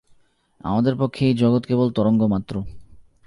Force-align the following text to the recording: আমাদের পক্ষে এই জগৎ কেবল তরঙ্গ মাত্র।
আমাদের 0.61 0.93
পক্ষে 0.95 1.21
এই 1.25 1.33
জগৎ 1.33 1.63
কেবল 1.65 1.87
তরঙ্গ 1.91 2.21
মাত্র। 2.23 2.53